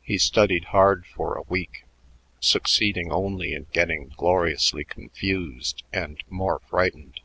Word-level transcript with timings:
He 0.00 0.16
studied 0.16 0.66
hard 0.66 1.06
for 1.06 1.34
a 1.34 1.42
week, 1.42 1.84
succeeding 2.38 3.10
only 3.10 3.52
in 3.52 3.66
getting 3.72 4.12
gloriously 4.16 4.84
confused 4.84 5.82
and 5.92 6.22
more 6.30 6.60
frightened. 6.68 7.18